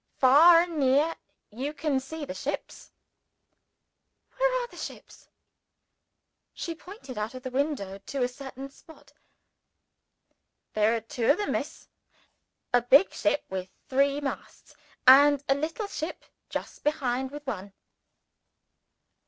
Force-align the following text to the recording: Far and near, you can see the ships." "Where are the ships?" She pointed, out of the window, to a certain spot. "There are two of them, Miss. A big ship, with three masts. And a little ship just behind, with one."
Far 0.17 0.61
and 0.61 0.79
near, 0.79 1.13
you 1.51 1.73
can 1.73 1.99
see 1.99 2.25
the 2.25 2.33
ships." 2.33 2.91
"Where 4.35 4.51
are 4.63 4.67
the 4.67 4.75
ships?" 4.75 5.29
She 6.55 6.73
pointed, 6.73 7.19
out 7.19 7.35
of 7.35 7.43
the 7.43 7.51
window, 7.51 7.99
to 7.99 8.23
a 8.23 8.27
certain 8.27 8.71
spot. 8.71 9.13
"There 10.73 10.95
are 10.95 11.01
two 11.01 11.29
of 11.29 11.37
them, 11.37 11.51
Miss. 11.51 11.87
A 12.73 12.81
big 12.81 13.13
ship, 13.13 13.45
with 13.51 13.69
three 13.89 14.19
masts. 14.19 14.73
And 15.05 15.43
a 15.47 15.53
little 15.53 15.85
ship 15.87 16.25
just 16.49 16.83
behind, 16.83 17.29
with 17.29 17.45
one." 17.45 17.71